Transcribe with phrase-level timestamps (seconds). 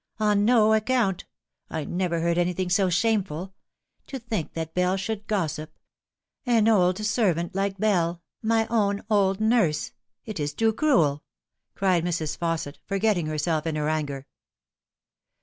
[0.19, 1.25] "On no account.
[1.69, 3.53] I never heard anything so shameful.
[4.07, 5.77] To think that Bell should gossip!
[6.43, 9.91] An old servant like Bell my own old nurse.
[10.25, 11.21] It is too cruel!"
[11.75, 12.35] cried Mrs.
[12.35, 14.25] Fausset, forget ting herself in her anger.